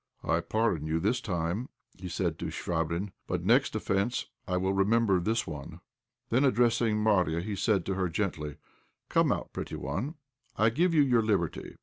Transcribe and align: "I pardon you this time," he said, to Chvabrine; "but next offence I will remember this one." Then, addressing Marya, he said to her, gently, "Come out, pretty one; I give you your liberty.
"I 0.23 0.39
pardon 0.41 0.87
you 0.87 0.99
this 0.99 1.21
time," 1.21 1.69
he 1.95 2.09
said, 2.09 2.39
to 2.39 2.45
Chvabrine; 2.47 3.11
"but 3.27 3.45
next 3.45 3.75
offence 3.75 4.29
I 4.47 4.57
will 4.57 4.73
remember 4.73 5.19
this 5.19 5.45
one." 5.45 5.79
Then, 6.31 6.43
addressing 6.43 6.97
Marya, 6.97 7.39
he 7.41 7.55
said 7.55 7.85
to 7.85 7.93
her, 7.93 8.09
gently, 8.09 8.57
"Come 9.09 9.31
out, 9.31 9.53
pretty 9.53 9.75
one; 9.75 10.15
I 10.57 10.71
give 10.71 10.95
you 10.95 11.03
your 11.03 11.21
liberty. 11.21 11.77